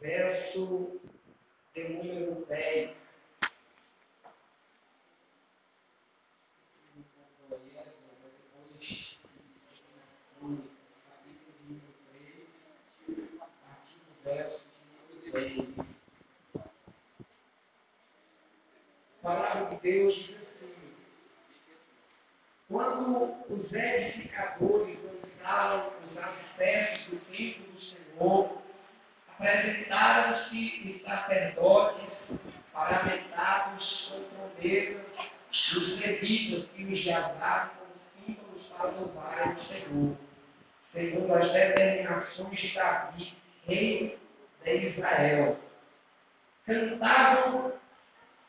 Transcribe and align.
verso 0.00 1.00
de 1.74 1.88
número 1.88 2.44
10. 2.46 3.04
A 19.24 19.28
palavra 19.28 19.76
de 19.76 19.82
Deus 19.82 20.14
diz 20.14 20.36
assim: 20.36 20.94
quando 22.68 23.34
os 23.48 23.72
edificadores 23.72 24.98
lançaram 25.02 25.92
os 26.10 26.18
alicerces 26.18 27.06
do 27.06 27.16
templo 27.30 27.72
do 27.72 27.80
Senhor, 27.80 28.62
apresentaram-se 29.28 30.94
os 30.94 31.02
sacerdotes 31.02 32.10
paramentados 32.72 34.10
com 34.10 34.22
trombetas 34.36 35.06
dos 35.72 36.00
levitas 36.00 36.68
que 36.72 36.84
os 36.84 36.98
jazaram 37.00 37.70
como 37.78 38.26
símbolos 38.26 38.66
para 38.66 38.90
louvar 38.90 39.56
o 39.56 39.64
Senhor, 39.64 40.16
segundo 41.14 41.34
as 41.34 41.52
determinações 41.52 42.60
de 42.60 42.74
Davi, 42.74 43.32
rei 43.66 44.18
de 44.64 44.88
Israel. 44.88 45.56
Cantavam 46.66 47.72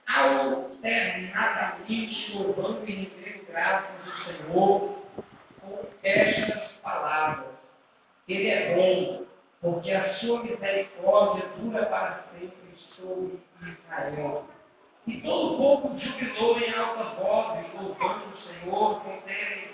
alternadamente 0.08 2.34
louvando 2.34 2.90
e 2.90 2.92
rendendo 2.92 3.46
graças 3.48 3.92
ao 4.06 4.14
Senhor 4.26 5.06
com 5.62 5.86
estas 6.04 6.72
palavras. 6.82 7.54
Ele 8.28 8.50
é 8.50 8.76
bom, 8.76 9.26
porque 9.62 9.92
a 9.92 10.16
sua 10.16 10.44
misericórdia 10.44 11.48
dura 11.58 11.86
para 11.86 12.26
sempre 12.32 12.76
sobre 12.96 13.40
Israel. 13.62 14.44
E 15.06 15.22
todo 15.22 15.54
o 15.54 15.58
povo 15.58 16.00
jubilou 16.00 16.60
em 16.60 16.74
alta 16.74 17.04
voz, 17.22 17.64
louvando 17.76 18.26
o 18.26 18.38
Senhor 18.42 19.02
terem, 19.26 19.70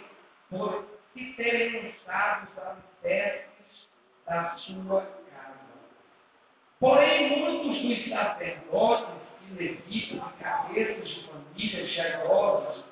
por 0.49 1.00
se 1.13 1.33
terem 1.33 1.83
lançado 1.83 2.47
os 2.51 2.57
alicerces 2.59 3.89
da 4.25 4.55
sua 4.57 5.01
casa. 5.01 5.59
Porém, 6.79 7.39
muitos 7.39 7.81
dos 7.81 8.09
sacerdotes 8.09 9.21
e 9.49 9.53
levitas 9.53 10.17
e 10.17 10.43
cabeças 10.43 11.09
de 11.09 11.27
famílias 11.27 11.89
generosas 11.89 12.83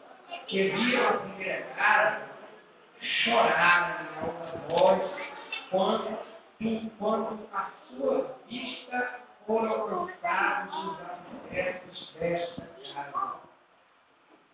que 0.47 0.69
viram 0.69 1.09
a 1.09 1.13
primeira 1.13 1.61
casa 1.75 2.29
choraram 3.01 4.05
em 4.05 4.19
alta 4.19 4.57
voz 4.67 5.11
quando, 5.69 6.17
quando 6.97 7.49
a 7.53 7.71
sua 7.87 8.35
vista 8.47 9.19
foram 9.45 9.71
alcançados 9.71 10.75
os 10.75 10.97
alicerces 10.99 12.13
desta 12.19 12.67
casa. 12.93 13.39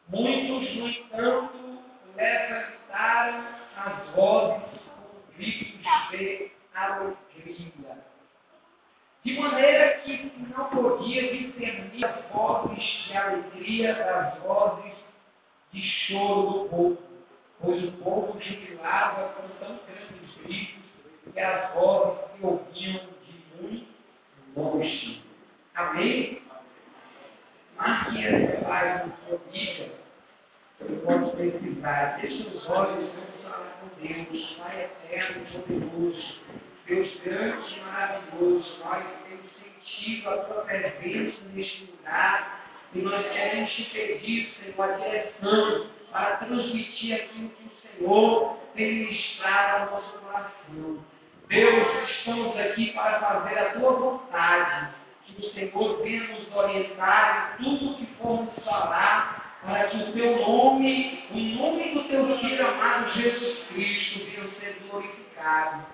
Muitos, 0.09 0.75
no 0.75 0.88
entanto, 0.88 1.80
levantaram 2.16 3.45
as 3.77 4.09
vozes 4.16 4.80
com 4.95 5.33
gritos 5.36 5.81
de 6.11 6.52
alegria. 6.73 8.05
De 9.23 9.39
maneira 9.39 9.99
que 10.36 10.53
não 10.53 10.66
podia 10.69 11.31
discernir 11.31 12.05
as 12.05 12.25
vozes 12.31 12.83
de 13.08 13.17
alegria 13.17 13.94
das 13.94 14.38
vozes 14.39 14.94
de 15.72 15.81
choro 15.81 16.52
do 16.52 16.69
povo, 16.69 16.97
pois 17.61 17.83
o 17.83 17.92
povo 17.94 18.39
jubilava 18.42 19.30
com 19.33 19.47
tão 19.66 19.80
grandes 19.88 20.36
gritos 20.44 20.83
que 21.33 21.39
as 21.39 21.73
vozes 21.73 22.19
se 22.31 22.45
ouviam 22.45 23.02
de 23.23 23.61
muito 23.61 23.88
longe. 24.55 25.22
Amém? 25.75 26.42
Marque 27.77 28.25
essa 28.25 28.66
página 28.66 29.05
na 29.05 29.27
sua 29.27 29.38
Bíblia. 29.52 29.92
Você 30.80 30.95
pode 31.05 31.31
precisar. 31.31 32.17
Deixa 32.21 32.49
os 32.49 32.70
olhos, 32.70 33.10
vamos 33.14 33.43
falar 33.43 33.80
com 33.80 34.02
Deus, 34.02 34.55
Pai 34.58 34.83
eterno, 34.83 35.45
poderoso, 35.52 36.36
Deus 36.86 37.21
grande 37.21 37.76
e 37.76 37.81
maravilhoso. 37.81 38.80
Nós 38.83 39.04
temos 39.27 39.55
sentido 39.86 40.30
a 40.30 40.38
tua 40.38 40.62
presença 40.64 41.38
neste 41.54 41.86
lugar 41.86 42.66
e 42.94 43.00
nós 43.00 43.28
queremos 43.32 43.72
te 43.73 43.84
pedir, 43.86 44.54
Senhor, 44.58 44.90
a 44.90 44.98
direção 44.98 45.88
para 46.12 46.38
transmitir 46.38 47.16
aquilo 47.16 47.50
que 47.50 47.64
o 47.66 48.00
Senhor 48.00 48.58
tem 48.76 48.94
ministrado 48.94 49.84
ao 49.84 50.02
nosso 50.02 50.20
coração. 50.20 51.06
Deus, 51.48 52.10
estamos 52.10 52.58
aqui 52.58 52.94
para 52.94 53.20
fazer 53.20 53.60
a 53.60 53.72
tua 53.72 53.92
vontade. 53.92 54.94
Que 55.26 55.46
o 55.46 55.54
Senhor 55.54 56.04
venha 56.04 56.23
nos 56.23 56.56
orientar 56.56 57.58
em 57.60 57.64
tudo 57.64 57.98
que 57.98 58.06
formos 58.17 58.54
falar, 58.64 59.60
para 59.66 59.86
que 59.86 59.98
o 59.98 60.14
teu 60.14 60.38
nome, 60.38 61.23
o 61.32 61.38
nome 61.38 61.94
do 61.96 62.04
teu 62.06 62.38
filho 62.40 62.67
amado 62.67 63.12
Jesus 63.14 63.60
Cristo, 63.67 64.20
venha 64.20 64.50
ser 64.60 64.78
glorificado. 64.88 65.86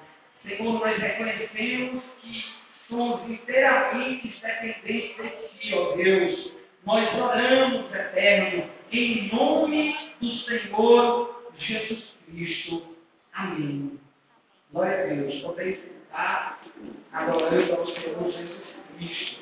Senhor, 0.43 0.73
nós 0.73 0.97
reconhecemos 0.97 2.03
que 2.21 2.60
somos 2.91 3.27
inteiramente 3.29 4.27
dependentes 4.41 5.15
de 5.15 5.59
Ti, 5.59 5.73
ó 5.73 5.95
Deus. 5.95 6.51
Nós 6.85 7.09
oramos, 7.15 7.93
eterno, 7.93 8.69
em 8.91 9.33
nome 9.33 9.95
do 10.19 10.29
Senhor 10.39 11.43
Jesus 11.57 12.03
Cristo. 12.25 12.95
Amém. 13.33 13.97
Glória 14.73 15.03
a 15.03 15.07
Deus. 15.07 15.41
Podem 15.41 15.75
sentar 15.77 16.59
adorando 17.13 17.73
ao 17.75 17.87
Senhor 17.87 18.31
Jesus 18.31 18.63
Cristo. 18.97 19.41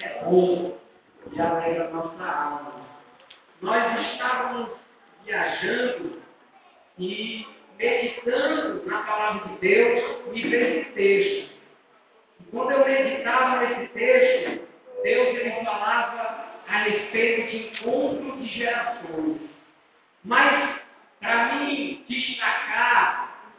É 0.00 0.24
bom 0.24 0.78
e 1.32 1.40
alegra 1.40 1.88
a 1.88 1.90
nossa 1.90 2.22
alma. 2.22 2.86
Nós 3.62 4.12
estávamos 4.12 4.70
viajando 5.24 6.22
e 6.98 7.46
meditando 7.78 8.84
na 8.86 9.02
palavra 9.04 9.48
de 9.48 9.58
Deus 9.60 10.20
e 10.34 10.42
veio 10.42 10.80
esse 10.80 10.90
texto. 10.92 11.57
Quando 12.50 12.70
eu 12.70 12.84
meditava 12.84 13.66
nesse 13.66 13.92
texto, 13.92 14.68
Deus 15.02 15.28
ele 15.36 15.64
falava 15.64 16.46
a 16.66 16.76
respeito 16.78 17.50
de 17.50 17.68
encontro 17.68 18.36
de 18.38 18.46
gerações. 18.46 19.40
Mas, 20.24 20.80
para 21.20 21.54
mim 21.54 22.04
destacar 22.08 23.52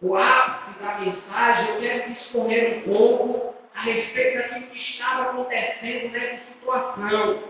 o 0.00 0.16
ápice 0.16 0.78
da 0.80 0.98
mensagem, 0.98 1.74
eu 1.74 1.80
quero 1.80 2.12
discorrer 2.14 2.78
um 2.78 2.82
pouco 2.82 3.54
a 3.74 3.82
respeito 3.82 4.38
daquilo 4.38 4.66
que 4.68 4.78
estava 4.78 5.30
acontecendo 5.30 6.12
nessa 6.12 6.44
situação. 6.52 7.42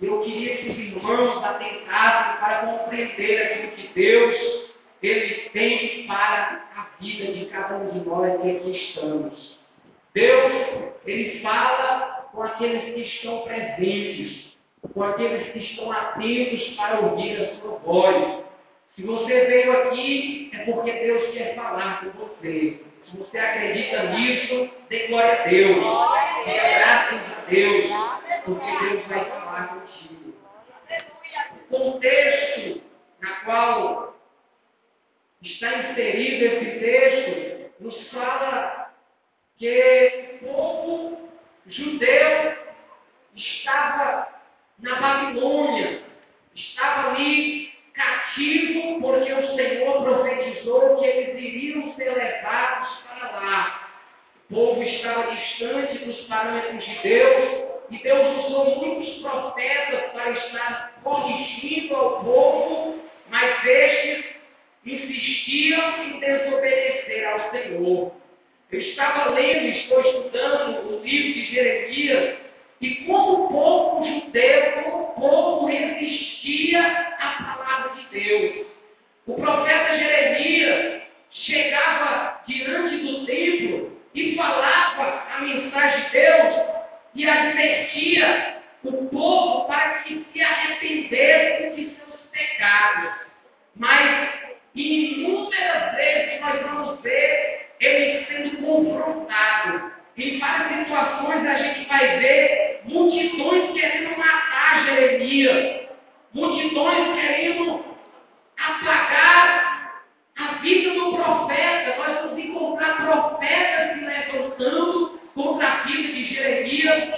Eu 0.00 0.20
queria 0.22 0.56
que 0.56 0.70
os 0.70 0.78
irmãos 0.78 1.44
atentassem 1.44 2.40
para 2.40 2.66
compreender 2.66 3.42
aquilo 3.42 3.72
que 3.72 3.88
Deus 3.94 4.72
ele 5.02 5.50
tem 5.50 6.06
para 6.06 6.64
a 6.76 6.86
vida 7.00 7.32
de 7.32 7.46
cada 7.46 7.76
um 7.76 7.90
de 7.90 8.08
nós 8.08 8.40
que 8.40 8.50
aqui 8.50 8.70
estamos. 8.70 9.61
Deus, 10.14 10.92
ele 11.06 11.40
fala 11.40 12.28
com 12.32 12.42
aqueles 12.42 12.94
que 12.94 13.00
estão 13.00 13.42
presentes, 13.42 14.56
com 14.92 15.02
aqueles 15.02 15.52
que 15.52 15.58
estão 15.60 15.90
atentos 15.90 16.76
para 16.76 17.00
ouvir 17.00 17.40
a 17.40 17.54
sua 17.56 17.78
voz. 17.78 18.44
Se 18.94 19.02
você 19.02 19.46
veio 19.46 19.72
aqui, 19.72 20.50
é 20.52 20.64
porque 20.64 20.92
Deus 20.92 21.32
quer 21.32 21.54
falar 21.54 22.00
com 22.00 22.10
você. 22.10 22.78
Se 23.10 23.16
você 23.16 23.38
acredita 23.38 24.02
nisso, 24.10 24.70
dê 24.88 25.06
glória 25.06 25.32
a 25.32 25.46
Deus. 25.46 25.76
Dê 26.44 26.52
graças 26.52 27.20
a 27.20 27.44
Deus, 27.48 27.84
porque 28.44 28.84
Deus 28.84 29.06
vai 29.06 29.24
falar 29.24 29.68
contigo. 29.68 30.34
O 31.70 31.78
contexto 31.78 32.82
na 33.20 33.30
qual 33.44 34.14
está 35.42 35.90
inserido 35.90 36.44
esse 36.44 36.78
texto 36.80 37.82
nos 37.82 38.08
fala 38.10 38.81
que 39.62 40.40
o 40.42 40.46
povo 40.48 41.28
judeu 41.68 42.52
estava 43.36 44.26
na 44.80 44.96
Babilônia, 44.96 46.02
estava 46.52 47.10
ali 47.10 47.70
cativo, 47.94 49.00
porque 49.00 49.32
o 49.32 49.54
Senhor 49.54 50.02
profetizou 50.02 50.96
que 50.98 51.04
eles 51.06 51.36
iriam 51.36 51.94
ser 51.94 52.10
levados 52.10 52.88
para 53.04 53.30
lá. 53.30 53.90
O 54.50 54.54
povo 54.54 54.82
estava 54.82 55.30
distante 55.30 55.98
dos 56.06 56.20
parâmetros 56.22 56.84
de 56.84 56.98
Deus, 56.98 57.62
e 57.88 57.98
Deus 57.98 58.46
usou 58.46 58.84
muitos 58.84 59.22
profetas 59.22 60.10
para 60.10 60.30
estar 60.30 60.92
corrigindo 61.04 61.94
ao 61.94 62.24
povo, 62.24 63.00
mas 63.30 63.64
estes 63.64 64.24
insistiam 64.84 66.02
em 66.02 66.18
desobedecer 66.18 67.28
ao 67.28 67.50
Senhor. 67.52 68.21
Eu 68.72 68.80
estava 68.80 69.32
lendo, 69.32 69.66
estou 69.66 70.00
estudando 70.00 70.88
o 70.88 71.04
livro 71.04 71.34
de 71.34 71.44
Jeremias, 71.54 72.38
e 72.80 72.94
como 73.04 73.44
o 73.44 73.48
povo 73.48 74.04
judeu, 74.06 74.72
como 74.82 75.02
o 75.02 75.06
povo 75.12 75.66
resistia 75.66 76.80
à 77.20 77.44
palavra 77.44 78.00
de 78.00 78.18
Deus. 78.18 78.66
O 79.26 79.34
profeta 79.34 79.98
Jeremias 79.98 81.02
chegava 81.30 82.42
diante 82.48 82.96
do 82.96 83.26
templo 83.26 84.00
e 84.14 84.34
falava 84.36 85.22
a 85.30 85.40
mensagem 85.42 86.04
de 86.06 86.10
Deus 86.12 86.54
e 87.14 87.28
advertia 87.28 88.56
o 88.84 89.06
povo 89.08 89.66
para 89.66 89.98
que 90.04 90.26
se 90.32 90.40
arrependesse 90.40 91.76
de 91.76 91.94
seus 91.94 92.20
pecados. 92.32 93.12
Mas 93.76 94.30
inúmeras 94.74 95.94
vezes 95.94 96.40
nós 96.40 96.62
vamos 96.62 97.00
ver 97.02 97.51
ele 97.82 98.24
sendo 98.26 98.56
confrontado. 98.58 99.92
Em 100.16 100.38
várias 100.38 100.78
situações 100.78 101.46
a 101.46 101.54
gente 101.54 101.88
vai 101.88 102.18
ver 102.18 102.80
multidões 102.84 103.72
querendo 103.72 104.16
matar 104.16 104.84
Jeremias, 104.84 105.88
multidões 106.32 107.18
querendo 107.18 107.84
apagar 108.58 110.02
a 110.38 110.44
vida 110.60 110.94
do 110.94 111.16
profeta. 111.16 111.96
Nós 111.98 112.22
vamos 112.22 112.38
encontrar 112.44 112.96
profetas 113.04 113.98
se 113.98 114.04
levantando 114.04 115.20
contra 115.34 115.66
a 115.66 115.76
vida 115.82 116.12
de 116.12 116.34
Jeremias 116.34 117.10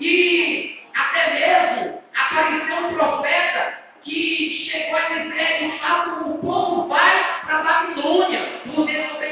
e 0.00 0.78
até 0.94 1.34
mesmo 1.34 2.02
apareceu 2.16 2.76
um 2.76 2.94
profeta 2.94 3.78
que 4.02 4.70
chegou 4.70 4.98
a 4.98 5.08
dizer 5.08 5.58
que 5.58 6.22
o 6.22 6.38
povo 6.38 6.88
vai 6.88 7.40
para 7.44 7.58
a 7.58 7.62
Babilônia 7.62 8.40
por 8.64 8.86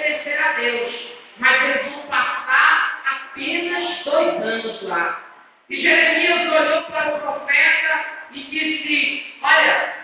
desobedecer 0.06 0.40
a 0.40 0.52
Deus. 0.52 1.16
Mas 1.38 1.62
eles 1.62 1.92
vão 1.92 2.02
passar 2.02 3.02
apenas 3.04 4.04
dois 4.04 4.42
anos 4.42 4.82
lá. 4.82 5.22
E 5.68 5.82
Jeremias 5.82 6.52
olhou 6.52 6.82
para 6.84 7.14
o 7.14 7.20
profeta 7.20 8.06
e 8.32 8.42
disse: 8.44 9.34
Olha, 9.42 9.94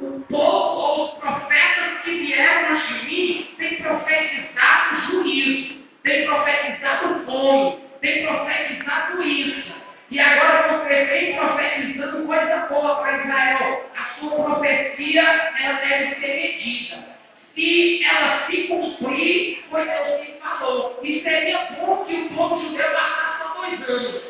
o 0.00 0.20
povo 0.28 0.80
ou 0.80 1.04
os 1.04 1.20
profetas 1.20 2.02
que 2.02 2.10
vieram 2.10 2.76
de 2.76 2.92
mim 3.06 3.54
têm 3.56 3.76
profetizado 3.76 5.00
juízo, 5.10 5.76
têm 6.02 6.26
profetizado 6.26 7.24
fome, 7.24 7.78
têm 8.00 8.26
profetizado 8.26 9.22
isso. 9.22 9.72
E 10.10 10.20
agora 10.20 10.78
você 10.78 11.04
vem 11.06 11.36
profetizando 11.36 12.26
coisa 12.26 12.66
boa 12.68 12.96
para 12.96 13.16
Israel. 13.16 13.90
A 13.96 14.20
sua 14.20 14.44
profecia 14.44 15.22
ela 15.22 15.80
deve 15.80 16.20
ser 16.20 16.34
medida. 16.34 17.11
Se 17.54 18.04
ela 18.04 18.46
se 18.46 18.62
cumprir, 18.68 19.64
foi 19.68 19.84
Deus 19.84 20.24
que 20.24 20.32
falou. 20.40 20.98
E 21.02 21.22
seria 21.22 21.58
bom 21.78 22.04
que 22.06 22.14
o 22.14 22.30
povo 22.30 22.60
judeu 22.62 22.90
passasse 22.92 23.38
só 23.42 23.54
dois 23.60 23.88
anos. 23.88 24.22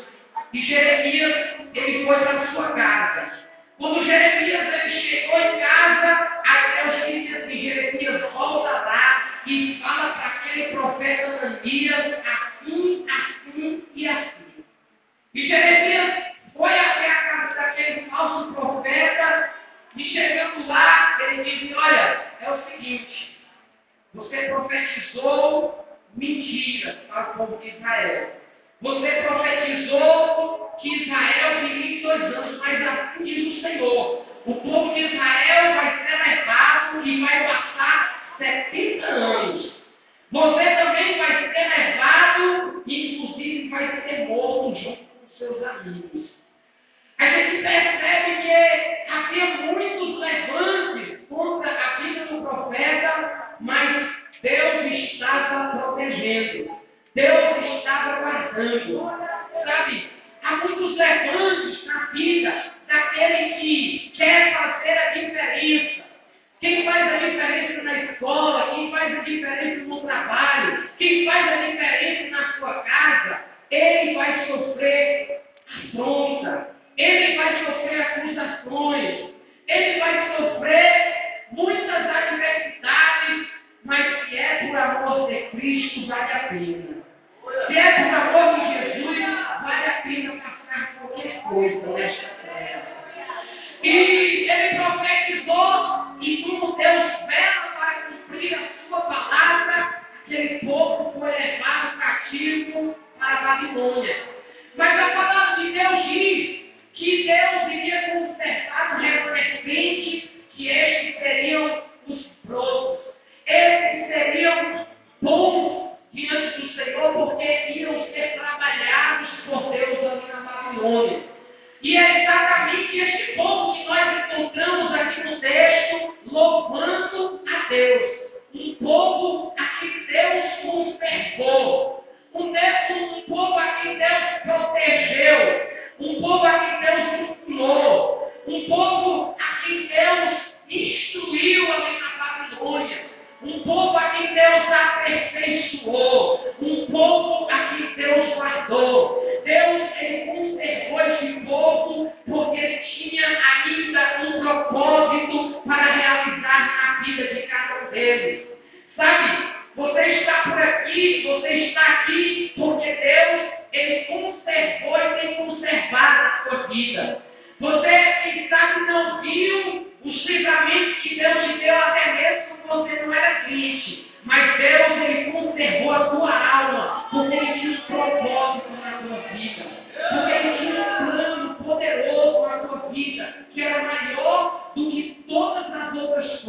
E 0.52 0.62
Jeremias, 0.62 1.54
ele 1.74 2.04
foi 2.04 2.16
para 2.16 2.42
a 2.42 2.52
sua 2.52 2.72
casa. 2.72 3.32
Quando 3.78 4.04
Jeremias 4.04 4.74
ele 4.74 5.00
chegou 5.00 5.38
em 5.40 5.60
casa, 5.60 6.42
aí 6.46 6.84
Deus 6.84 7.06
disse 7.06 7.36
assim, 7.36 7.62
Jeremias, 7.62 8.32
volta 8.32 8.70
lá 8.70 9.40
e 9.46 9.80
fala 9.82 10.10
para 10.14 10.26
aquele 10.26 10.66
profeta 10.72 11.26
Ananias 11.26 12.14
assim, 12.24 13.06
assim 13.08 13.84
e 13.94 14.08
assim. 14.08 14.64
E 15.34 15.48
Jeremias 15.48 16.24
foi 16.56 16.78
até 16.78 17.10
a 17.10 17.14
casa 17.14 17.54
daquele 17.54 18.10
falso 18.10 18.52
profeta 18.52 19.51
e 19.96 20.04
chegando 20.04 20.66
lá, 20.66 21.18
ele 21.20 21.44
disse, 21.44 21.74
olha, 21.74 22.32
é 22.40 22.50
o 22.50 22.62
seguinte, 22.70 23.36
você 24.14 24.42
profetizou 24.44 25.86
mentira 26.16 26.98
para 27.08 27.30
o 27.30 27.36
povo 27.36 27.56
de 27.62 27.68
Israel. 27.68 28.40
Você 28.80 29.10
profetizou 29.10 30.76
que 30.80 31.02
Israel 31.02 31.60
viria 31.60 32.02
dois 32.02 32.22
anos, 32.22 32.58
mas 32.58 32.88
assim 32.88 33.24
diz 33.24 33.58
o 33.58 33.60
Senhor. 33.60 34.26
O 34.46 34.54
povo 34.56 34.94
de 34.94 35.00
Israel 35.00 35.74
vai 35.74 36.04
ser 36.04 36.30
levado 36.30 37.06
e 37.06 37.20
vai 37.20 37.46
passar 37.46 38.34
70 38.38 39.06
anos. 39.06 39.72
Você 40.32 40.76
também 40.76 41.18
vai 41.18 41.52
ser 41.52 41.68
levado 41.68 42.82
e, 42.86 43.16
inclusive, 43.16 43.68
vai 43.68 44.02
ser 44.02 44.26
morto 44.28 44.74
junto 44.80 45.12
seus 45.38 45.62
amigos. 45.62 46.30
A 47.18 47.26
gente 47.26 47.62
percebe 47.62 48.42
que 48.42 48.91
havia 49.32 49.72
muitos 49.72 50.18
levantes 50.18 51.18
contra 51.28 51.70
a 51.70 52.00
vida 52.00 52.26
do 52.26 52.42
profeta, 52.42 53.54
mas 53.60 54.08
Deus 54.42 54.92
estava 54.92 55.78
protegendo, 55.78 56.78
Deus 57.14 57.78
estava 57.78 58.20
guardando. 58.20 59.12
Sabe, 59.64 60.10
há 60.42 60.56
muitos 60.56 60.96
levantes 60.96 61.86
na 61.86 62.06
vida 62.06 62.64
daquele 62.88 63.54
que 63.54 64.12
quer 64.16 64.52
fazer 64.52 64.98
a 64.98 65.10
diferença. 65.12 66.02
Quem 66.60 66.84
faz 66.84 67.12
a 67.12 67.16
diferença 67.16 67.82
na 67.82 67.98
escola, 68.04 68.74
quem 68.74 68.90
faz 68.90 69.18
a 69.18 69.22
diferença 69.22 69.84
no 69.84 70.00
trabalho, 70.02 70.88
quem 70.98 71.24
faz 71.24 71.52
a 71.52 71.56
diferença 71.66 72.30
na 72.30 72.52
sua 72.52 72.74
casa, 72.82 73.40
ele 73.70 74.14
vai 74.14 74.46
sofrer 74.46 75.42
afronta, 75.66 76.71
ele 76.96 77.36
vai 77.36 77.64
sofrer 77.64 78.00
acusações, 78.02 79.30
ele 79.68 80.00
vai 80.00 80.36
sofrer 80.36 81.44
muitas 81.52 82.06
adversidades, 82.06 83.48
mas 83.84 84.28
se 84.28 84.38
é 84.38 84.66
por 84.66 84.76
amor 84.76 85.28
de 85.28 85.42
Cristo, 85.50 86.06
vale 86.06 86.32
a 86.32 86.38
pena. 86.48 87.02
Se 87.66 87.78
é 87.78 87.92
por 87.92 88.14
amor 88.14 88.60
de 88.60 88.72
Jesus, 88.72 89.18
vale 89.62 89.86
a 89.86 90.02
pena 90.02 90.41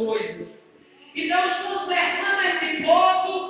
coisas. 0.04 0.48
E 1.14 1.28
Deus 1.28 1.56
consertando 1.62 2.40
esse 2.42 2.82
povo, 2.82 3.43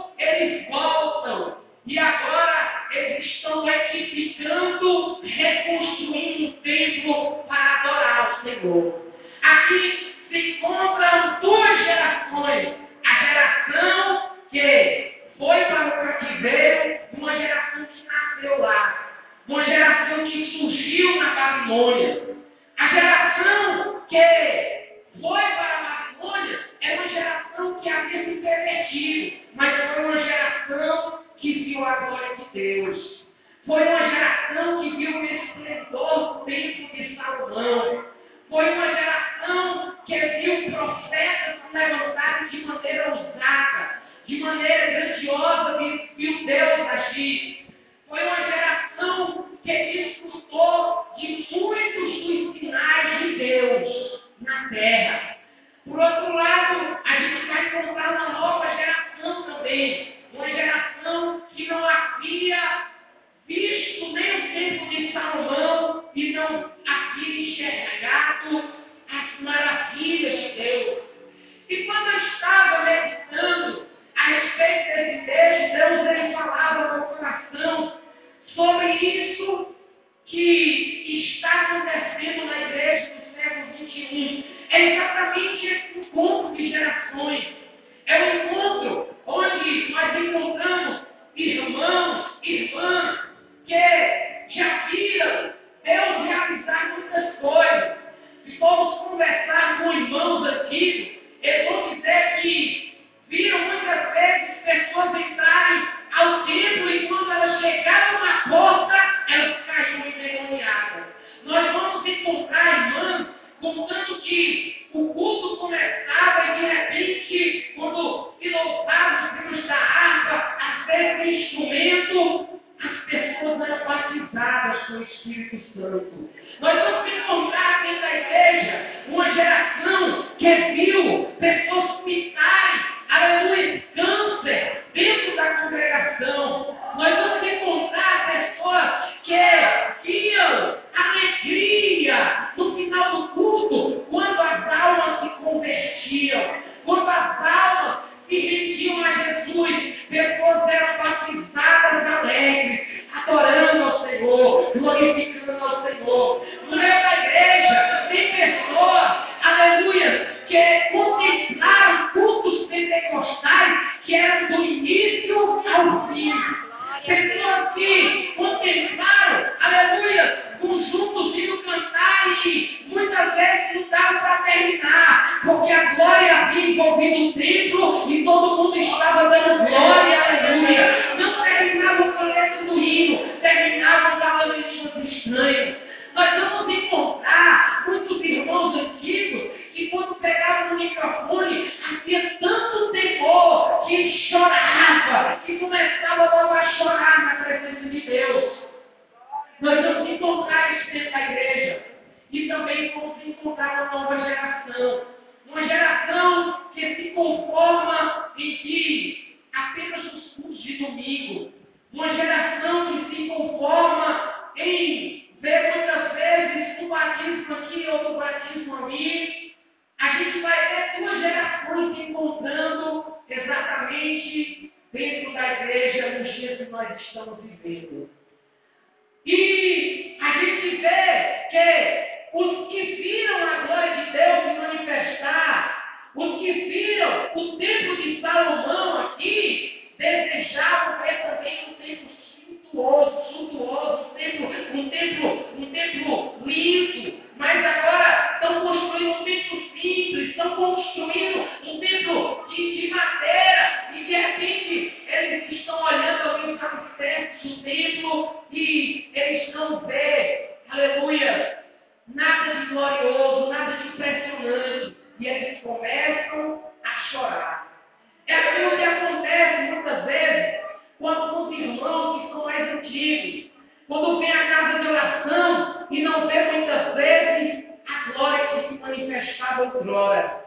outrora. 279.60 280.44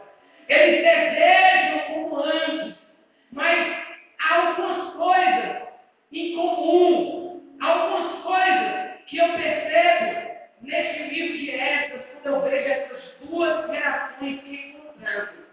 Eles 0.48 0.82
desejam 0.82 1.78
como 1.88 2.22
antes, 2.22 2.74
mas 3.32 3.76
há 4.18 4.34
algumas 4.34 4.94
coisas 4.94 5.68
em 6.12 6.34
comum, 6.34 7.56
algumas 7.60 8.22
coisas 8.22 8.88
que 9.06 9.18
eu 9.18 9.28
percebo 9.34 10.30
neste 10.62 11.02
livro 11.02 11.38
de 11.38 11.50
Esdras, 11.50 12.02
quando 12.22 12.34
eu 12.34 12.50
vejo 12.50 12.68
essas 12.68 13.14
duas 13.22 13.70
gerações 13.70 14.40
se 14.42 14.54
encontrando. 14.54 15.48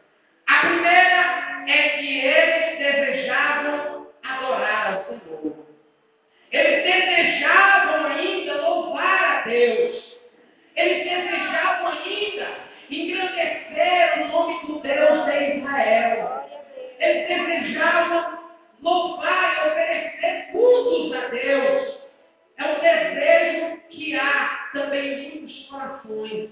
A 0.48 0.60
primeira 0.60 1.64
é 1.68 1.90
que 1.98 2.20
eles 2.20 2.78
desejavam 2.78 4.08
adorar 4.24 4.94
ao 4.94 5.06
Senhor. 5.06 5.66
Eles 6.52 6.84
desejavam 6.84 8.06
ainda 8.06 8.62
louvar 8.62 9.24
a 9.24 9.42
Deus. 9.42 10.16
Eles 10.76 11.04
desejavam 11.04 11.88
ainda 11.88 12.48
engrandeceram 12.90 14.24
o 14.24 14.28
nome 14.28 14.68
do 14.68 14.80
Deus 14.80 15.26
de 15.26 15.58
Israel. 15.58 16.50
Eles 17.00 17.28
desejavam 17.28 18.40
louvar 18.82 19.56
e 19.56 19.68
oferecer 19.68 20.52
cultos 20.52 21.18
a 21.18 21.28
Deus. 21.28 21.98
É 22.58 22.64
um 22.64 22.80
desejo 22.80 23.78
que 23.90 24.16
há 24.16 24.70
também 24.74 25.14
em 25.14 25.40
muitos 25.40 25.68
corações. 25.68 26.50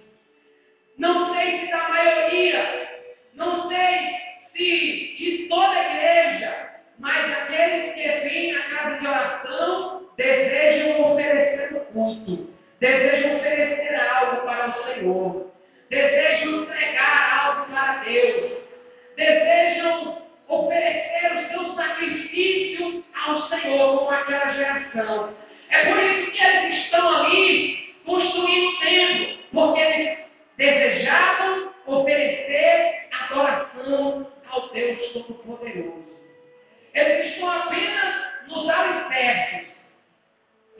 Não 0.98 1.34
sei 1.34 1.60
se 1.60 1.72
da 1.72 1.90
maioria, 1.90 2.90
não 3.34 3.70
sei 3.70 4.16
se 4.56 5.16
de 5.18 5.48
toda 5.50 5.72
a 5.72 5.96
igreja, 5.96 6.70
mas 7.00 7.32
aqueles 7.32 7.94
que 7.94 8.28
vêm 8.28 8.56
à 8.56 8.62
casa 8.70 9.00
de 9.00 9.08
oração 9.08 10.10
desejam 10.18 11.14
oferecer 11.14 11.76
o 11.76 11.80
culto, 11.86 12.54
desejam 12.80 13.38
oferecer 13.38 13.96
algo 13.96 14.46
para 14.46 14.70
o 14.70 14.94
Senhor 14.94 15.43
desejam 15.94 16.64
entregar 16.64 17.46
algo 17.46 17.72
para 17.72 18.04
Deus, 18.04 18.52
desejam 19.16 20.24
oferecer 20.48 21.32
o 21.34 21.50
seu 21.50 21.76
sacrifício 21.76 23.04
ao 23.26 23.48
Senhor 23.48 24.00
como 24.00 24.10
aquela 24.10 24.54
geração. 24.54 25.36
É 25.70 25.86
por 25.86 26.04
isso 26.04 26.32
que 26.32 26.44
eles 26.44 26.86
estão 26.86 27.26
ali 27.26 27.96
construindo 28.06 28.70
o 28.70 28.80
templo, 28.80 29.38
porque 29.52 29.82
eles 29.82 30.18
desejavam 30.58 31.74
oferecer 31.86 33.08
adoração 33.12 34.32
ao 34.50 34.70
Deus 34.70 35.14
Todo-Poderoso. 35.14 36.04
Eles 36.94 37.34
estão 37.34 37.50
apenas 37.50 38.16
nos 38.48 38.70
alicerces, 38.70 39.68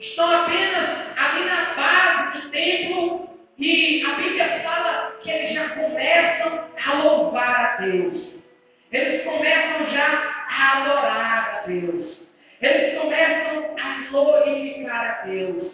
estão 0.00 0.42
apenas 0.42 1.18
ali 1.18 1.44
na 1.44 1.74
base 1.74 2.38
do 2.38 2.50
templo 2.50 3.33
e 3.58 4.04
a 4.04 4.14
Bíblia 4.14 4.60
fala 4.64 5.12
que 5.22 5.30
eles 5.30 5.54
já 5.54 5.68
começam 5.70 6.68
a 6.84 6.94
louvar 6.94 7.78
a 7.78 7.82
Deus. 7.82 8.34
Eles 8.90 9.24
começam 9.24 9.90
já 9.90 10.46
a 10.48 10.78
adorar 10.78 11.62
a 11.62 11.66
Deus. 11.66 12.16
Eles 12.60 12.98
começam 12.98 13.76
a 13.80 14.10
glorificar 14.10 15.20
a 15.22 15.26
Deus. 15.26 15.72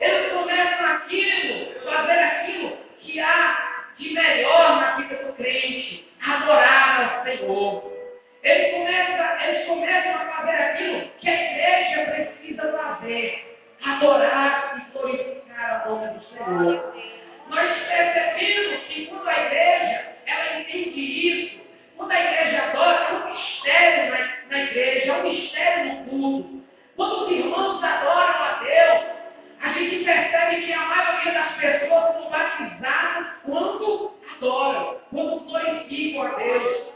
Eles 0.00 0.32
começam 0.32 0.86
aquilo, 0.86 1.80
fazer 1.84 2.18
aquilo 2.18 2.76
que 3.00 3.20
há 3.20 3.84
de 3.98 4.10
melhor 4.12 4.80
na 4.80 4.96
vida 4.96 5.24
do 5.24 5.32
crente, 5.34 6.08
adorar 6.26 7.18
ao 7.18 7.24
Senhor. 7.24 7.92
Eles 8.42 8.74
começam, 8.74 9.48
eles 9.48 9.66
começam 9.66 10.14
a 10.16 10.24
fazer 10.26 10.56
aquilo 10.56 11.08
que 11.18 11.28
a 11.28 11.50
igreja 11.50 12.10
precisa 12.10 12.72
fazer, 12.72 13.58
adorar 13.84 14.76
e 14.76 14.92
glorificar 14.92 15.88
o 15.88 15.90
nome 15.90 16.18
do 16.18 16.24
Senhor. 16.24 17.11
Nós 17.52 17.68
percebemos 17.86 18.82
que 18.84 19.06
quando 19.08 19.28
a 19.28 19.44
igreja 19.44 20.06
ela 20.24 20.58
entende 20.58 21.00
isso, 21.00 21.60
quando 21.98 22.10
a 22.10 22.18
igreja 22.18 22.62
adora, 22.62 23.08
há 23.08 23.12
um 23.12 23.34
mistério 23.34 24.10
na, 24.48 24.58
igreja, 24.58 25.12
há 25.12 25.18
um 25.18 25.22
mistério 25.24 25.84
no 25.84 26.04
culto. 26.06 26.62
Quando 26.96 27.26
os 27.26 27.30
irmãos 27.30 27.84
adoram 27.84 28.42
a 28.42 28.62
Deus, 28.64 29.04
a 29.60 29.68
gente 29.74 30.02
percebe 30.02 30.62
que 30.62 30.72
a 30.72 30.80
maioria 30.80 31.32
das 31.32 31.56
pessoas 31.58 32.14
são 32.14 32.30
batizadas 32.30 33.26
quando 33.44 34.14
adoram, 34.34 35.00
quando 35.10 35.40
glorificam 35.40 36.22
a 36.22 36.28
Deus. 36.30 36.86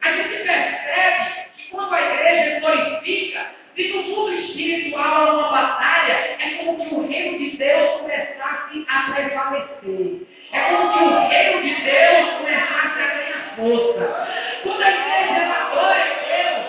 A 0.00 0.12
gente 0.12 0.42
percebe 0.44 1.50
que 1.56 1.70
quando 1.70 1.94
a 1.94 2.02
igreja 2.02 2.58
glorifica, 2.58 3.46
se 3.74 3.88
no 3.88 4.02
mundo 4.02 4.32
espiritual 4.32 5.04
há 5.04 5.32
uma 5.32 5.48
batalha, 5.48 6.12
é 6.12 6.50
como 6.58 6.88
que 6.88 6.94
o 6.94 7.06
reino 7.06 7.38
de 7.38 7.56
Deus 7.56 8.00
começasse 8.00 8.86
a 8.88 9.12
prevalecer. 9.12 10.26
É 10.52 10.60
como 10.60 10.92
que 10.92 11.04
o 11.04 11.28
reino 11.28 11.62
de 11.62 11.74
Deus 11.82 12.30
começasse 12.38 13.00
a 13.00 13.06
ganhar 13.06 13.56
força. 13.56 14.28
Quando 14.62 14.82
a 14.82 14.90
igreja 14.90 15.46
adora 15.46 16.02
a 16.02 16.14
Deus, 16.26 16.66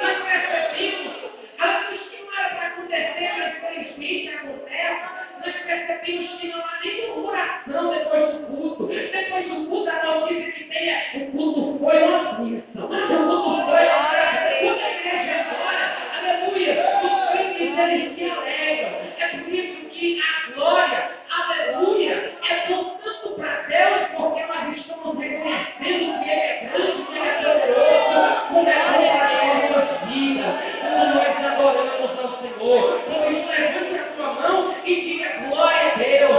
nós 0.00 0.16
percebemos, 0.22 1.16
antes 1.60 2.08
que 2.08 2.22
não 2.22 2.38
era 2.38 2.54
para 2.54 2.66
acontecer, 2.68 3.30
mas 3.38 3.58
felizmente 3.58 4.34
acontece, 4.36 5.02
nós 5.44 5.54
percebemos 5.56 6.40
que 6.40 6.48
não 6.48 6.60
há 6.60 6.78
nem 6.84 7.08
murmuração 7.08 7.94
depois 7.94 8.34
do 8.34 8.46
culto. 8.46 8.86
Depois 8.86 9.48
do 9.48 9.66
culto, 9.66 9.90
a 9.90 10.04
notícia 10.04 10.52
que 10.52 10.64
tem 10.64 10.88
é 10.88 11.10
o 11.14 11.32
culto 11.32 11.78
foi 11.80 12.02
uma 12.04 12.32
bênção. 12.34 12.84
O 12.84 13.42
culto 13.42 13.70
foi 13.70 13.86
uma 13.86 14.08
Quando 14.08 14.27
eles 17.78 18.14
se 18.16 18.30
alegram. 18.30 18.90
É 19.18 19.28
por 19.28 19.48
isso 19.52 19.88
que 19.90 20.20
a 20.20 20.52
glória, 20.52 21.10
aleluia, 21.30 22.32
é 22.48 22.66
voltando 22.68 23.36
para 23.36 23.62
Deus, 23.62 24.08
porque 24.16 24.42
nós 24.46 24.76
estamos 24.76 25.18
reconhecendo 25.18 25.74
que 25.78 26.30
Ele 26.30 26.30
é 26.30 26.70
grande, 26.72 27.02
que 27.02 27.18
Ele 27.18 27.28
é 27.28 27.32
poderoso, 27.42 28.48
como 28.48 28.68
é 28.68 28.72
bom 28.92 29.06
para 29.18 29.26
as 29.26 29.70
nossas 29.70 30.08
vidas, 30.08 30.54
como 30.80 31.14
nós 31.14 31.34
adoramos 31.46 32.18
ao 32.18 32.28
Senhor. 32.40 32.84
Isso, 33.30 33.48
levante 33.48 33.98
a 33.98 34.16
sua 34.16 34.32
mão 34.32 34.74
e 34.84 34.94
diga 35.00 35.28
glória 35.48 35.82
a 35.82 35.96
Deus, 35.96 36.38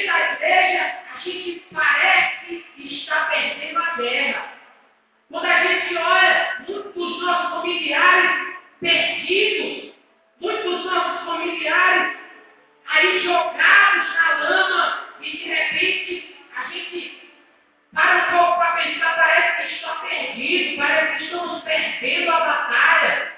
da 0.00 0.32
igreja, 0.32 0.94
a 1.14 1.20
gente 1.20 1.64
parece 1.72 2.64
estar 2.78 3.30
perdendo 3.30 3.82
a 3.82 3.96
guerra. 3.96 4.52
Quando 5.30 5.46
a 5.46 5.64
gente 5.64 5.96
olha 5.96 6.56
muitos 6.66 6.94
dos 6.94 7.22
nossos 7.22 7.50
familiares 7.50 8.56
perdidos, 8.80 9.94
muitos 10.40 10.64
dos 10.64 10.84
nossos 10.84 11.26
familiares 11.26 12.16
aí 12.86 13.22
jogados 13.22 14.14
na 14.14 14.38
lama, 14.38 15.08
e 15.20 15.30
de 15.30 15.44
repente 15.44 16.36
a 16.56 16.68
gente 16.70 17.22
para 17.92 18.16
um 18.16 18.36
pouco 18.36 18.58
para 18.58 18.82
pensar, 18.82 19.16
parece 19.16 19.68
que 19.68 19.74
está 19.74 19.94
perdido, 19.96 20.76
parece 20.78 21.18
que 21.18 21.24
estamos 21.24 21.62
perdendo 21.62 22.30
a 22.30 22.40
batalha, 22.40 23.32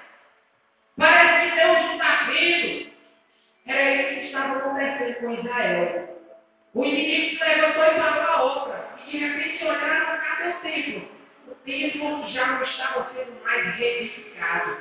parece 0.96 1.50
que 1.50 1.56
Deus 1.56 1.82
não 1.82 1.92
está 1.94 2.24
vendo. 2.26 2.92
Era 3.66 3.94
isso 3.94 4.20
que 4.20 4.26
estava 4.26 4.56
acontecendo 4.58 5.14
com 5.20 5.34
Israel. 5.34 6.13
O 6.74 6.84
inimigo 6.84 7.38
se 7.38 7.44
levantou 7.44 7.84
e 7.84 8.00
parou 8.00 8.22
a 8.22 8.42
obra. 8.42 8.88
E 9.06 9.10
de 9.12 9.18
repente 9.18 9.64
olharam, 9.64 10.20
cadê 10.20 10.48
o 10.48 10.54
templo? 10.54 11.08
O 11.46 11.54
templo 11.64 12.32
já 12.32 12.46
não 12.46 12.64
estava 12.64 13.10
sendo 13.14 13.44
mais 13.44 13.76
reedificado. 13.76 14.76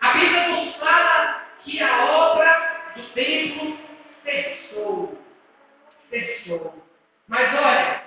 A 0.00 0.12
Bíblia 0.12 0.48
nos 0.48 0.76
fala 0.76 1.46
que 1.64 1.82
a 1.82 2.04
obra 2.04 2.92
do 2.94 3.02
templo 3.12 3.76
cessou. 4.22 5.18
Cessou. 6.10 6.86
Mas 7.26 7.54
olha, 7.54 8.02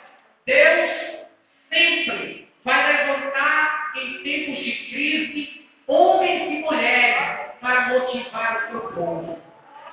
Deus 0.46 1.28
sempre 1.70 2.48
vai 2.64 2.88
levantar 2.88 3.92
em 3.98 4.24
tempos 4.24 4.64
de 4.64 4.72
crise 4.90 5.68
homens 5.88 6.52
e 6.52 6.62
mulheres 6.62 7.52
para 7.60 7.82
motivar 7.90 8.66
o 8.66 8.72
seu 8.72 8.82
povo. 8.94 9.42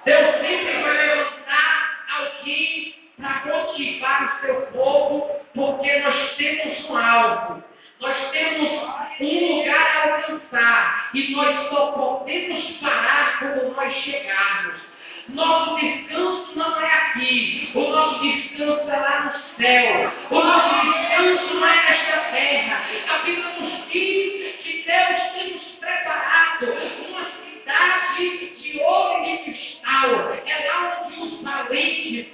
Deus 0.04 0.30
sempre 0.40 0.82
vai 0.82 1.06
levantar 1.06 2.04
alguém 2.08 2.99
para 3.20 3.64
motivar 3.64 4.24
o 4.24 4.46
seu 4.46 4.54
povo, 4.72 5.30
porque 5.54 5.98
nós 5.98 6.36
temos 6.36 6.90
um 6.90 6.96
alvo. 6.96 7.64
Nós 8.00 8.30
temos 8.30 8.70
um 9.20 9.58
lugar 9.58 9.96
a 9.96 10.14
alcançar 10.14 11.10
e 11.12 11.32
nós 11.32 11.68
só 11.68 11.92
podemos 11.92 12.64
parar 12.78 13.38
quando 13.38 13.76
nós 13.76 13.92
chegarmos. 14.02 14.80
Nosso 15.28 15.76
descanso 15.76 16.52
não 16.56 16.80
é 16.80 16.86
aqui. 16.86 17.70
O 17.74 17.88
nosso 17.90 18.20
descanso 18.20 18.90
é 18.90 18.96
lá 18.96 19.24
no 19.24 19.62
céu. 19.62 20.12
O 20.30 20.34
nosso 20.40 20.90
descanso 20.90 21.54
não 21.54 21.66
é 21.66 21.90
nesta 21.90 22.18
terra. 22.32 22.84
A 23.08 23.18
Bíblia 23.18 23.48
nos 23.60 23.92
diz 23.92 24.56
que 24.62 24.84
Deus 24.86 25.32
tem 25.34 25.54
nos 25.54 25.64
preparado 25.78 26.66
uma 27.08 27.26
cidade 27.44 28.38
de 28.60 28.80
ouro 28.80 29.24
e 29.24 29.36
de 29.36 29.44
cristal. 29.44 30.32
É 30.46 30.66
lá 30.66 31.02
onde 31.04 31.20
os 31.20 31.42
valentes, 31.42 32.26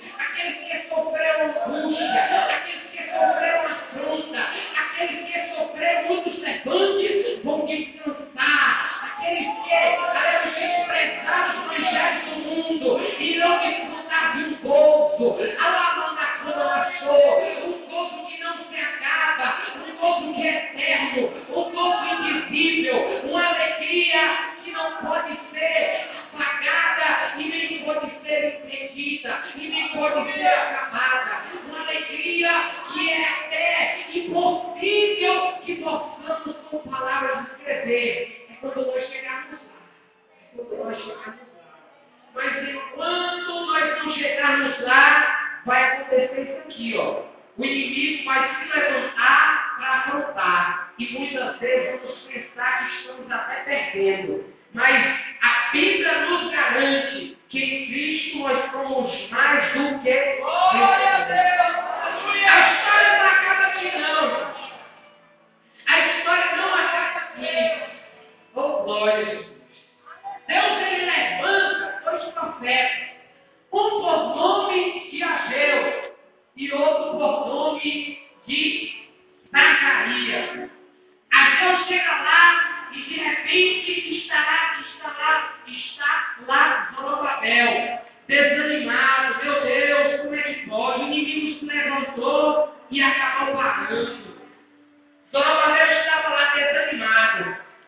aqueles 0.46 0.58
que 0.68 0.88
sofreram 0.88 1.52
angústia, 1.66 2.22
aqueles 2.22 3.65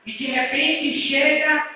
e 0.08 0.12
de 0.12 0.24
repente 0.24 1.08
chega 1.08 1.68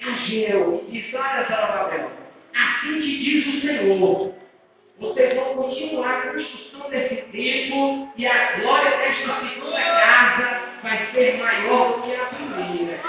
Ageu 0.00 0.86
e 0.88 1.02
diz, 1.02 1.14
olha 1.14 1.44
Zorobabel, 1.44 2.10
assim 2.54 2.98
te 2.98 3.18
diz 3.18 3.46
o 3.46 3.60
Senhor, 3.60 4.34
vocês 4.98 5.34
vão 5.34 5.54
continuar 5.54 6.10
a 6.10 6.32
construção 6.32 6.88
desse 6.88 7.16
templo 7.30 8.10
e 8.16 8.26
a 8.26 8.52
glória 8.52 8.96
desta 8.96 9.50
segunda 9.50 9.82
casa 9.82 10.62
vai 10.82 11.12
ser 11.12 11.36
maior 11.36 11.98
do 11.98 12.02
que 12.04 12.14
a 12.14 12.24
primeira. 12.24 13.00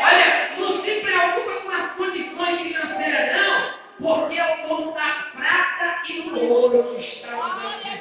Olha, 0.00 0.50
não 0.56 0.82
se 0.82 1.00
preocupa 1.00 1.60
com 1.60 1.70
as 1.70 1.92
condições 1.96 2.60
financeiras, 2.62 3.36
não, 3.36 3.74
porque 4.00 4.40
o 4.40 4.68
dono 4.68 4.94
da 4.94 5.30
prata 5.36 6.02
e 6.08 6.22
do 6.22 6.50
ouro 6.50 6.96
que 6.96 7.02
está 7.02 7.28
de 7.82 8.00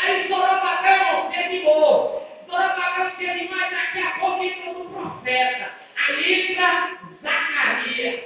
Aí 0.00 0.28
Zorobabel 0.28 1.30
se 1.34 2.23
animou. 2.54 2.84
Zorobabel 2.94 3.10
se 3.16 3.30
animou 3.30 3.56
e 3.56 3.70
daqui 3.70 3.98
a 4.02 4.10
pouco 4.18 4.44
entrou 4.44 4.82
um 4.82 4.92
profeta. 4.92 5.70
Ali 6.08 6.52
entra 6.52 6.98
Zacarias. 7.22 8.20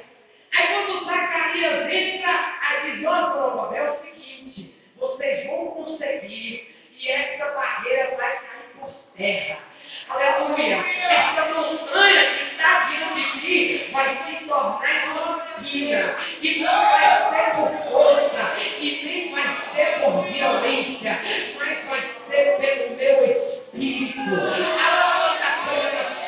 Aí 0.56 0.66
quando 0.68 1.04
Zacarias 1.04 1.92
entra, 1.92 2.54
aí 2.62 2.90
diz, 2.92 3.06
ó 3.06 3.32
Zorobabel, 3.32 3.84
é 3.84 3.90
o 3.90 4.00
seguinte, 4.02 4.74
vocês 4.96 5.46
vão 5.46 5.66
conseguir 5.68 6.74
e 6.98 7.08
essa 7.08 7.44
barreira 7.50 8.16
vai 8.16 8.32
cair 8.32 8.70
por 8.78 8.90
terra. 9.16 9.58
Aleluia. 10.08 10.76
Essa 10.76 11.54
montanha 11.54 12.34
que 12.34 12.44
está 12.52 12.88
diante 12.88 13.38
de 13.38 13.40
ti 13.40 13.90
vai 13.92 14.16
se 14.26 14.44
tornar 14.46 15.12
uma 15.12 15.38
pina. 15.62 16.16
E 16.42 16.58
não 16.60 16.82
vai 16.82 17.30
ser 17.30 17.50
por 17.56 17.90
força, 17.90 18.60
e 18.80 19.04
nem 19.04 19.30
vai 19.30 19.56
ser 19.74 20.00
por 20.00 20.24
violência, 20.24 21.20
mas 21.58 21.84
vai 21.86 22.00
ser 22.28 22.56
pelo 22.58 22.96
meu 22.96 23.24
espírito. 23.24 23.57
Aleluia, 23.74 24.78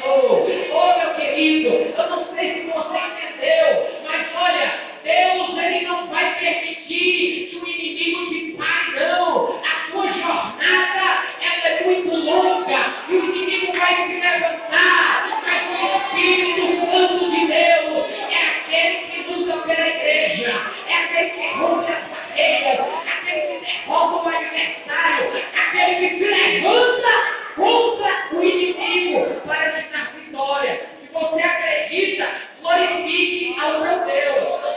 Oh, 0.05 0.99
meu 0.99 1.15
querido, 1.15 1.69
eu 1.69 2.11
não 2.11 2.35
sei 2.35 2.55
se 2.55 2.61
você 2.71 2.99
entendeu, 2.99 3.89
mas 4.05 4.27
olha, 4.37 4.75
Deus 5.03 5.59
ele 5.59 5.87
não 5.87 6.07
vai 6.09 6.39
permitir 6.39 7.49
que 7.51 7.57
o 7.57 7.67
inimigo 7.67 8.29
te 8.29 8.57
pare, 8.59 9.01
não. 9.01 9.59
A 9.59 9.91
tua 9.91 10.07
jornada 10.13 11.25
ela 11.41 11.69
é 11.69 11.85
muito 11.85 12.15
longa 12.15 12.95
e 13.09 13.15
o 13.15 13.25
inimigo 13.25 13.73
vai 13.79 13.97
se 13.97 14.21
levantar, 14.21 15.43
mas 15.43 15.63
o 15.71 15.83
Espírito 15.97 16.91
Santo 16.91 17.31
de 17.31 17.47
Deus 17.47 18.07
é 18.31 18.41
aquele 18.49 18.99
que 19.07 19.33
luta 19.33 19.57
pela 19.67 19.89
igreja, 19.89 20.53
é 20.89 20.95
aquele 20.95 21.31
que 21.31 21.47
rompe 21.59 21.91
as 21.93 22.05
barreiras, 22.09 22.81
aquele 23.07 23.41
que 23.41 23.59
derroba 23.65 24.17
o 24.17 24.29
adversário, 24.29 25.43
aquele 25.55 26.09
que 26.09 26.19
se 26.19 26.25
levanta 26.31 27.30
contra 27.57 28.29
o 28.33 28.43
inimigo 28.43 29.41
para 29.47 29.71
te 29.73 29.93
dar 29.93 30.13
vitória. 30.15 30.81
Se 31.01 31.13
você 31.13 31.43
acredita, 31.43 32.27
glorifique 32.61 33.61
ao 33.61 33.81
meu 33.81 34.05
Deus. 34.05 34.70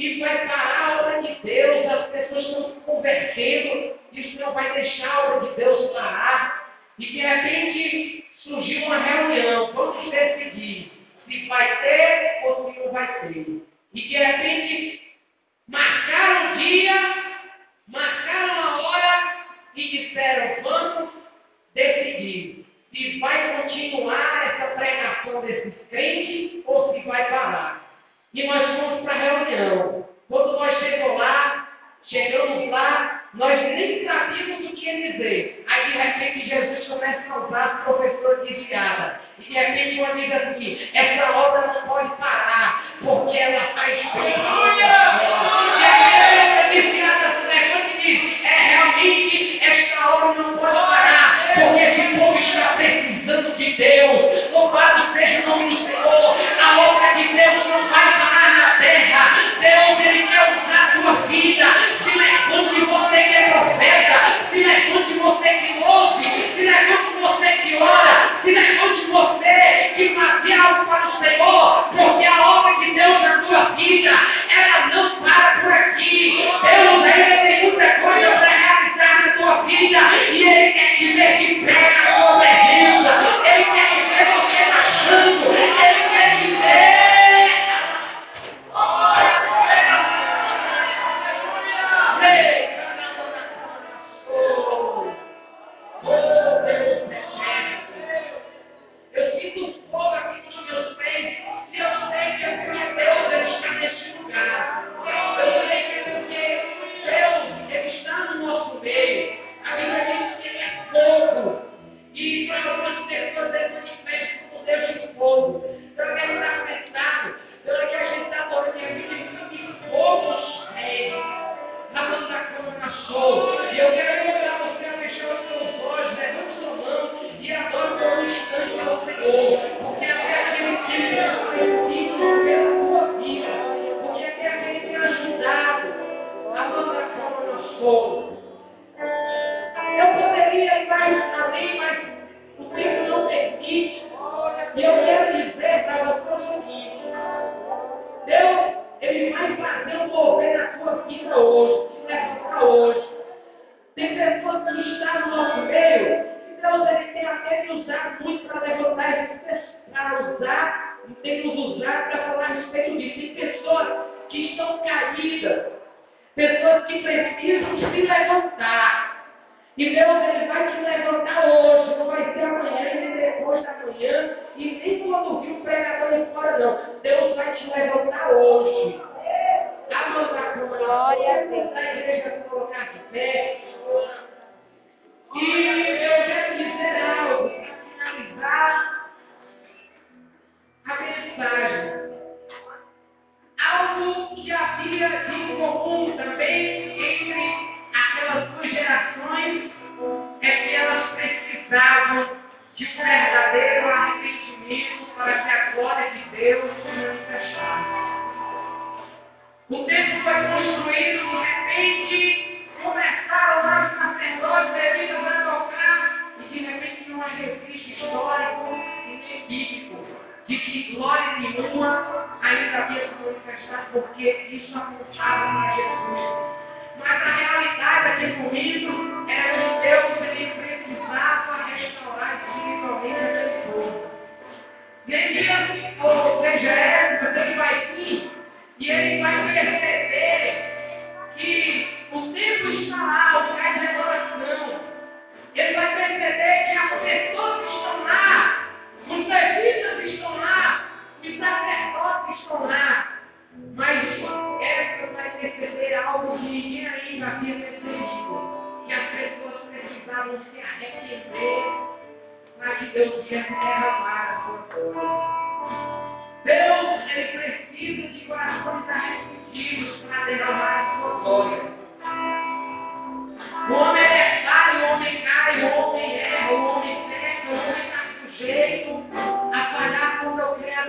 e 0.00 0.18
vai 0.18 0.48
parar 0.48 0.88
a 0.88 1.00
obra 1.00 1.22
de 1.22 1.34
Deus, 1.42 1.86
as 1.86 2.06
pessoas 2.06 2.46
estão 2.46 2.74
se 2.74 2.80
convertendo, 2.80 3.94
isso 4.14 4.40
não 4.40 4.54
vai 4.54 4.72
deixar 4.72 5.14
a 5.14 5.34
obra 5.34 5.50
de 5.50 5.56
Deus 5.56 5.90
parar. 5.92 6.74
E 6.98 7.04
de 7.04 7.18
repente 7.18 8.24
surgiu 8.38 8.86
uma 8.86 8.98
reunião, 8.98 9.72
vamos 9.74 10.10
decidir 10.10 10.90
se 11.28 11.46
vai 11.48 11.82
ter 11.82 12.40
ou 12.44 12.72
se 12.72 12.80
não 12.80 12.92
vai 12.92 13.20
ter. 13.20 13.69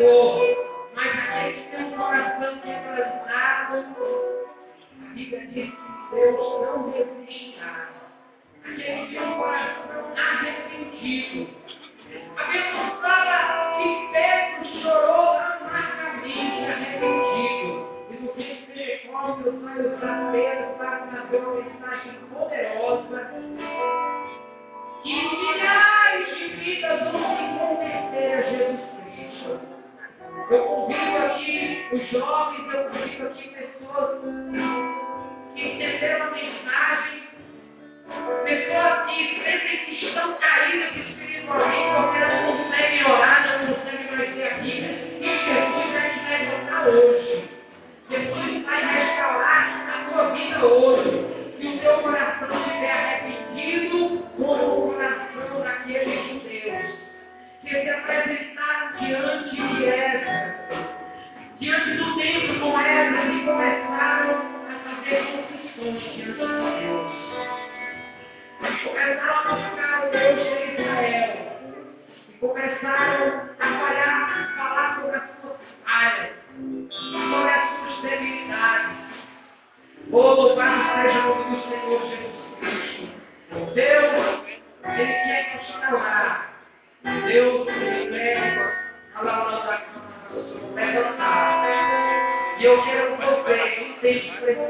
Mas 0.01 1.05
aquele 1.05 1.53
que 1.53 1.69
tem 1.69 1.85
um 1.85 1.91
coração 1.91 2.57
quebrantado, 2.61 3.85
a 4.99 5.13
Bíblia 5.13 5.47
diz 5.47 5.69
que 5.69 6.15
Deus 6.15 6.61
não 6.61 6.91
resistirá. 6.91 7.89
Aquele 8.63 9.05
que 9.05 9.13
tem 9.13 9.21
um 9.21 9.35
coração 9.35 10.13
arrependido. 10.17 11.49
A 12.35 12.43
Bíblia 12.45 12.85
fala 12.99 13.77
que 13.77 13.87
Pedro 14.11 14.81
chorou 14.81 15.37
amargamente, 15.37 16.65
arrependido. 16.65 17.69
E 18.09 18.13
no 18.21 18.27
texto 18.29 18.73
de 18.73 18.81
Ecópio, 18.81 19.53
os 19.53 19.63
olhos 19.63 19.99
da 19.99 20.31
Pedro 20.31 20.77
para 20.79 20.97
trazer 20.97 21.37
uma 21.37 21.61
mensagem 21.61 22.13
poderosa. 22.33 23.19
Que 25.03 25.13
milhares 25.13 26.37
de 26.37 26.47
vidas 26.55 27.11
vão 27.11 27.37
se 27.37 27.50
Eu 30.51 30.65
convido 30.65 31.17
aqui 31.17 31.87
os 31.93 32.09
jovens, 32.09 32.73
eu 32.73 32.83
convido 32.89 33.27
aqui 33.27 33.55
pessoas 33.55 34.19
que 35.55 35.61
entenderam 35.61 36.27
a 36.27 36.31
mensagem, 36.31 37.23
pessoas 38.43 39.09
que 39.09 39.21
que 39.85 40.05
estão 40.07 40.33
caídas 40.33 40.93
espiritualmente, 40.97 41.95
porque 41.95 42.19
não 42.19 42.57
conseguem 42.57 43.05
orar, 43.05 43.59
não 43.59 43.75
conseguem 43.75 44.11
mais 44.11 44.35
ver 44.35 44.47
aqui. 44.47 44.73
E 45.21 45.25
Jesus 45.25 45.93
vai 45.93 46.09
te 46.09 46.19
levantar 46.29 46.87
hoje. 46.89 47.49
Jesus 48.09 48.65
vai 48.65 48.81
restaurar 48.93 49.87
a 49.87 50.11
tua 50.11 50.29
vida 50.31 50.65
hoje. 50.65 51.55
Se 51.61 51.67
o 51.67 51.79
teu 51.79 51.93
coração 51.99 52.49
estiver 52.59 52.91
arrependido, 52.91 54.19
como 54.37 54.89
o 54.89 54.93
coração 54.93 55.61
daqueles 55.63 56.27
judeus 56.27 56.40
que 57.71 57.83
se 57.83 57.89
apresentaram 57.89 58.97
diante 58.99 59.55
de 59.55 59.85
Eva, 59.85 60.53
diante 61.57 61.91
do 61.91 62.17
templo 62.17 62.59
com 62.59 62.77
Eva, 62.77 63.31
e 63.31 63.45
começaram 63.45 64.41
a 64.67 64.73
fazer 64.83 65.23
confissões 65.31 66.01
diante 66.01 66.09
de 66.09 66.33
Deus. 66.33 67.11
E 68.61 68.75
começaram 68.83 69.37
a 69.37 69.55
buscar 69.55 70.05
o 70.05 70.11
Deus 70.11 70.35
de 70.35 70.81
Israel. 70.81 71.31
E 72.27 72.33
começaram 72.39 73.49
a 73.57 73.65
falar, 73.65 74.11
a 74.11 74.57
falar 74.57 74.95
sobre 74.99 75.15
as 75.15 75.23
suas 75.39 75.57
falhas, 75.85 76.29
sobre 76.89 77.49
as 77.51 77.69
suas 77.69 78.01
debilidades. 78.01 78.97
Oh, 80.11 80.17
louvado 80.17 81.03
seja 81.03 81.19
o 81.19 81.23
nome 81.23 81.55
do 81.55 81.61
Senhor 81.69 82.01
Jesus 82.09 82.35
Cristo. 82.59 83.73
Deus, 83.73 84.45
Ele 84.83 85.13
quer 85.13 85.57
restaurar 85.57 86.50
Deus 87.03 87.65
me 87.65 88.09
leva 88.09 88.73
a 89.15 89.21
levantar. 90.75 91.51
E 92.59 92.63
eu 92.63 92.83
quero 92.83 93.17
que 93.17 93.25
você, 93.25 93.97
texto 94.01 94.33
precisa 94.39 94.65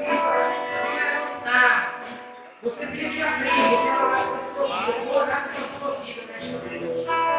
levantar. 0.96 2.02
Você 2.64 2.88
precisa 2.88 3.28
abrir, 3.28 3.50
você 3.50 3.90
vai 3.90 4.24
para 4.28 4.36
a 4.36 4.54
sua 4.56 4.66
vida. 4.80 4.92
Eu 4.92 5.06
vou 5.06 5.16
orar 5.18 5.50
para 5.50 5.66
a 5.66 5.80
sua 5.80 5.92
vida 6.06 6.22
nesta 6.32 6.70
noite. 6.70 7.31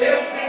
Deus 0.00 0.41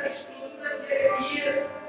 Christ. 0.00 1.79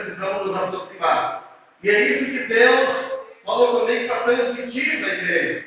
Precisamos 0.00 0.46
nos 0.46 0.56
aproximar. 0.56 1.58
E 1.82 1.90
é 1.90 2.00
isso 2.08 2.24
que 2.24 2.46
Deus 2.46 2.88
falou 3.44 3.80
comigo 3.80 4.08
para 4.08 4.22
transmitir 4.24 5.00
na 5.00 5.08
igreja. 5.08 5.64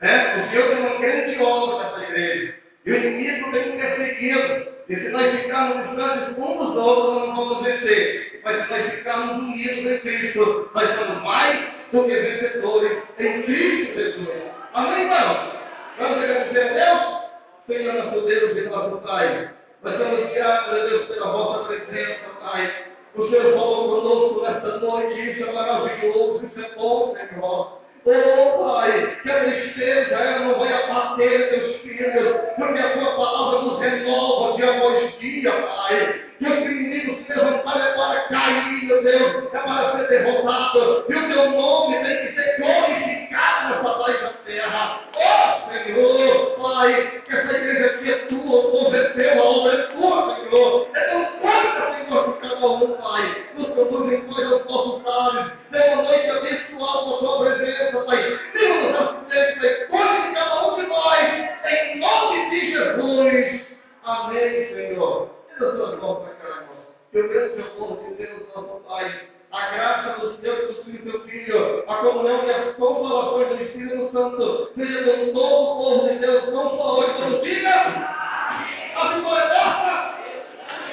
Né? 0.00 0.36
O 0.36 0.50
Senhor 0.50 0.68
tem 0.68 0.78
uma 0.78 0.98
grande 0.98 1.42
obra 1.42 1.84
nessa 1.84 2.04
igreja. 2.04 2.54
E 2.86 2.92
o 2.92 2.96
inimigo 2.96 3.52
tem 3.52 3.78
perseguido. 3.78 4.68
E 4.88 4.96
se 4.96 5.08
nós 5.10 5.40
ficarmos 5.40 5.86
distantes 5.88 6.38
uns 6.38 6.58
dos 6.58 6.76
outros, 6.76 7.28
não 7.28 7.36
vamos 7.36 7.64
vencer. 7.64 8.40
Mas 8.44 8.64
se 8.64 8.70
nós 8.70 8.94
ficarmos 8.94 9.36
unidos 9.38 9.92
em 9.92 9.98
Cristo, 9.98 10.70
nós 10.74 10.94
somos 10.94 11.22
mais 11.22 11.60
do 11.92 12.04
que 12.04 12.14
vencedores 12.14 12.98
em 13.18 13.42
Cristo 13.42 13.94
Jesus. 13.94 14.28
Amém, 14.74 15.02
irmãos? 15.02 15.52
Vamos 15.98 16.18
agradecer 16.18 16.60
a 16.60 16.72
Deus? 16.72 17.18
Senhor 17.66 17.94
nosso 17.94 18.20
Deus 18.22 18.56
e 18.56 18.60
nosso 18.62 18.96
Pai. 19.02 19.50
Nós 19.82 19.92
estamos 19.92 20.32
gratos 20.32 20.72
a 20.72 20.86
Deus 20.86 21.06
pela 21.06 21.32
vossa 21.32 21.64
presença, 21.64 22.24
Pai. 22.40 22.87
O 23.18 23.28
Senhor 23.28 23.52
conosco 23.52 24.42
nesta 24.42 24.78
noite, 24.78 25.32
isso 25.32 25.44
é 25.44 25.52
maravilhoso, 25.52 26.40
isso 26.46 26.64
é 26.64 26.74
bom, 26.76 27.16
Senhor. 27.16 27.80
Oh, 28.06 28.64
Pai, 28.64 29.18
que 29.20 29.30
a 29.30 29.44
tristeza 29.44 30.14
ela 30.14 30.38
não 30.46 30.56
vai 30.56 30.72
abater 30.72 31.50
teus 31.50 31.76
filhos, 31.78 32.36
porque 32.54 32.78
a 32.78 32.92
tua 32.96 33.16
palavra 33.16 33.62
nos 33.62 33.80
renova 33.80 34.56
dia 34.56 34.70
após 34.70 35.18
dia, 35.18 35.50
Pai. 35.50 36.27
Que 36.38 36.46
os 36.46 36.58
inimigos 36.58 37.26
se 37.26 37.34
levantarem 37.34 37.82
é 37.82 37.92
para 37.96 38.20
cair, 38.28 38.84
meu 38.84 39.02
Deus, 39.02 39.52
é 39.52 39.58
para 39.58 39.98
ser 39.98 40.08
derrotado. 40.08 41.04
E 41.08 41.14
o 41.14 41.28
teu 41.28 41.50
nome 41.50 41.96
tem 41.98 42.16
que 42.16 42.32
ser 42.34 42.56
glorificado 42.58 43.68
nessa 43.68 43.98
paz 43.98 44.20
da 44.20 44.28
terra. 44.46 45.00
Oh, 45.16 45.72
Senhor, 45.72 46.56
Pai, 46.62 47.22
que 47.26 47.36
essa 47.36 47.52
igreja 47.52 47.86
aqui 47.86 48.12
é 48.12 48.16
tua, 48.26 48.56
o 48.56 48.70
povo 48.70 48.96
é 48.96 49.04
teu, 49.10 49.42
a 49.42 49.44
obra 49.44 49.74
é 49.74 49.82
tua, 49.88 50.36
Senhor. 50.36 50.88
Então, 50.90 51.28
quanta, 51.40 52.04
Senhor, 52.04 52.32
que 52.32 52.48
cada 52.48 52.66
um, 52.66 52.92
Pai, 52.98 53.44
nos 53.56 53.68
conduz 53.70 54.12
em 54.12 54.20
coisas 54.20 54.52
aos 54.52 54.64
nossos 54.66 55.04
lares. 55.04 55.52
Dê 55.72 55.78
uma 55.88 56.02
noite 56.04 56.30
abençoada 56.30 56.98
com 57.04 57.14
a 57.14 57.18
tua 57.18 57.46
presença, 57.46 57.98
Pai. 57.98 58.38
Dê-nos 58.54 59.00
assistência, 59.00 59.86
cuide 59.88 60.28
de 60.28 60.34
cada 60.34 60.68
um 60.68 60.76
de 60.76 60.86
nós, 60.86 61.48
em 61.66 61.98
nome 61.98 62.50
de 62.50 62.70
Jesus. 62.70 63.60
Amém, 64.04 64.68
Senhor. 64.72 65.37
Tira 65.58 65.70
as 65.70 65.76
tuas 65.76 66.00
mãos 66.00 66.18
para 66.22 66.34
cá, 66.34 66.48
irmão. 66.48 66.76
Que 67.10 67.20
o 67.20 67.28
grande 67.28 67.54
seu 67.56 67.64
povo 67.72 68.08
de 68.08 68.14
Deus, 68.14 68.42
nosso 68.54 68.80
Pai, 68.88 69.28
a 69.50 69.70
graça 69.70 70.20
do 70.20 70.36
Deus, 70.36 70.86
e 70.86 70.98
do 70.98 71.20
Filho, 71.22 71.84
a 71.88 71.96
comunhão 71.96 72.46
e 72.46 72.50
as 72.50 72.76
consolações 72.76 73.48
do 73.48 73.64
Espírito 73.64 74.12
Santo, 74.12 74.72
seja 74.76 75.02
com 75.02 75.32
todo 75.32 75.64
o 75.64 75.76
povo 75.76 76.08
de 76.08 76.18
Deus, 76.20 76.52
não 76.52 76.76
só 76.76 77.00
hoje, 77.00 77.12
como 77.14 77.42
diga. 77.42 77.70
A 77.70 79.14
vitória 79.14 79.44
é 79.44 79.64
nossa. 79.64 80.18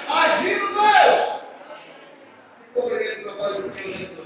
Agindo 0.09 0.68
Deus. 0.74 1.41
Obrigado 2.76 3.24
trabalho 3.24 3.61
do 3.61 3.74
Senhor 3.74 3.97
Jesus. 3.97 4.24